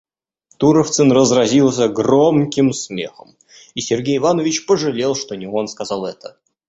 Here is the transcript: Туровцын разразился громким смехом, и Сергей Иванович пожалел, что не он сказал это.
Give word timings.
Туровцын 0.57 1.11
разразился 1.11 1.87
громким 1.87 2.73
смехом, 2.73 3.35
и 3.75 3.81
Сергей 3.81 4.17
Иванович 4.17 4.65
пожалел, 4.65 5.13
что 5.13 5.35
не 5.37 5.45
он 5.45 5.67
сказал 5.67 6.07
это. 6.07 6.39